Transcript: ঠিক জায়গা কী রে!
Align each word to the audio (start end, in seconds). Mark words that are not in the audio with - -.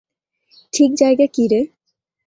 ঠিক 0.73 0.89
জায়গা 0.93 1.25
কী 1.35 1.43
রে! 1.47 1.61